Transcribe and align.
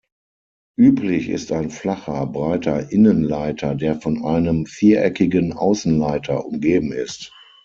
Üblich 0.79 1.29
ist 1.29 1.51
ein 1.51 1.69
flacher, 1.69 2.25
breiter 2.25 2.91
Innenleiter 2.91 3.75
der 3.75 4.01
von 4.01 4.25
einem 4.25 4.65
viereckigen 4.65 5.53
Außenleiter 5.53 6.43
umgeben 6.43 6.91
ist. 6.91 7.31